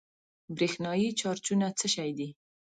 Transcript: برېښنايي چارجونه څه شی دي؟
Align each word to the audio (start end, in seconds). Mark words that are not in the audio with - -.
برېښنايي 0.55 1.09
چارجونه 1.19 1.67
څه 1.79 1.87
شی 1.93 2.09
دي؟ 2.17 2.29